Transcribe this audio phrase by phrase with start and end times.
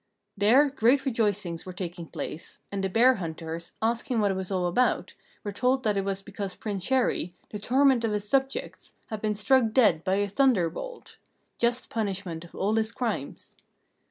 [0.35, 4.65] There great rejoicings were taking place, and the bear hunters, asking what it was all
[4.65, 9.21] about, were told that it was because Prince Chéri, the torment of his subjects, had
[9.21, 11.19] been struck dead by a thunderbolt
[11.59, 13.55] just punishment of all his crimes.